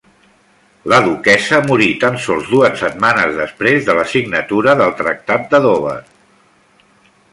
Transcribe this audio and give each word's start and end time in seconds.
La 0.93 0.97
duquessa 1.07 1.59
morí 1.67 1.89
tan 2.03 2.17
sols 2.23 2.49
dues 2.53 2.81
setmanes 2.85 3.37
després 3.43 3.85
de 3.91 3.97
la 3.99 4.07
signatura 4.15 4.75
del 4.81 4.97
Tractat 5.03 5.47
de 5.53 5.61
Dover. 5.67 5.99